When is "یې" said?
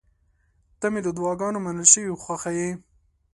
2.59-2.69